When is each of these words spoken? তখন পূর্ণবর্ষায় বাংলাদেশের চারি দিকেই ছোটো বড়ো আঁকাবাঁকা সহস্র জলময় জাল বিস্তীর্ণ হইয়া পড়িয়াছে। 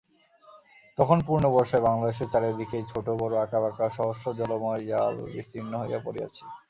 তখন 0.97 1.17
পূর্ণবর্ষায় 1.27 1.85
বাংলাদেশের 1.87 2.31
চারি 2.33 2.49
দিকেই 2.59 2.83
ছোটো 2.91 3.11
বড়ো 3.21 3.35
আঁকাবাঁকা 3.39 3.85
সহস্র 3.97 4.25
জলময় 4.39 4.81
জাল 4.89 5.15
বিস্তীর্ণ 5.33 5.73
হইয়া 5.81 5.99
পড়িয়াছে। 6.05 6.43